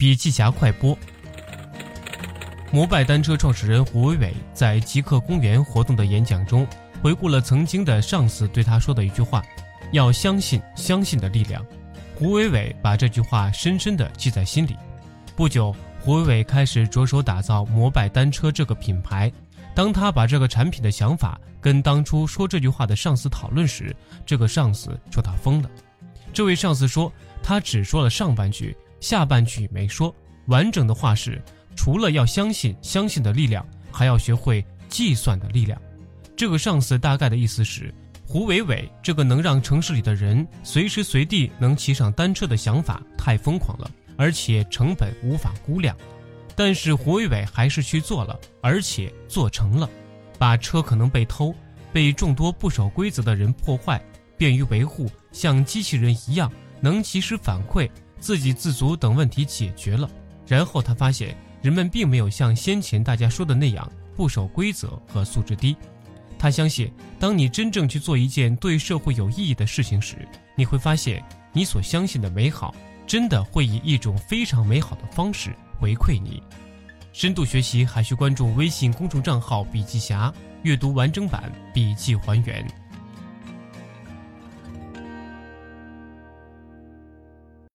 [0.00, 0.96] 笔记侠快播。
[2.72, 6.66] 摩拜单车创始人胡伟伟在极客公园活动的演讲中，
[7.02, 9.42] 回顾了曾经的上司对他说的一句话
[9.92, 11.62] ：“要相信相信的力量。”
[12.16, 14.74] 胡伟伟把这句话深深的记在心里。
[15.36, 19.30] 不久，胡伟伟开始着手打造摩拜单车这个品牌。
[19.74, 23.94] 当他把这个产品的想法跟当初说这句话的上司讨论时，
[24.24, 25.70] 这个上司说他疯了。
[26.32, 27.12] 这位上司说，
[27.42, 30.14] 他只说了上半句，下半句没说。
[30.46, 31.42] 完整的话是。
[31.76, 35.80] 除了要相信相信的力量，还要学会计算的力量。
[36.36, 37.94] 这个上司大概的意思是，
[38.26, 45.96] 胡伟伟这个能让城市里的人随时随地能骑上单车的想法太疯狂了，而且成本无法估量。
[46.54, 49.88] 但是胡伟伟还是去做了，而且做成了，
[50.38, 51.54] 把车可能被偷、
[51.94, 54.02] 被众多不守规则的人破坏、
[54.36, 57.88] 便于维护、像机器人一样能及时反馈、
[58.20, 60.08] 自给自足等问题解决了。
[60.46, 61.36] 然后他发现。
[61.62, 65.76] 人们并没有像先前大家说的那样不守规则和素质低。
[66.38, 72.74] 他相信，当你真正去做一件对社会有意义的事情时，你会发现你所相信的美好，
[73.06, 76.42] 真的会以一种非常美好的方式回馈你。
[77.12, 80.32] 深度学习还需关注微信公众账号“笔记侠”，
[80.64, 82.66] 阅读完整版笔记还原。